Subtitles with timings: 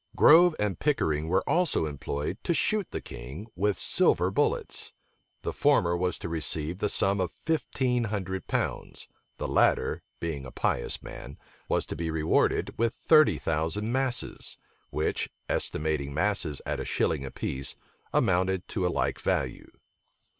[0.15, 4.93] Grove and Pickering were also employed to shoot the king with silver bullets:
[5.43, 10.49] the former was to receive the sum of fifteen hundred pounds; the latter, being a
[10.49, 11.37] pious man,
[11.69, 14.57] was to be rewarded with thirty thousand masses,
[14.89, 17.75] which, estimating masses at a shilling apiece,
[18.11, 19.69] amounted to a like value.